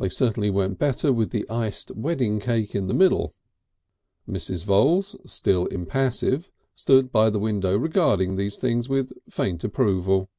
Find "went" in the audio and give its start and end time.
0.50-0.80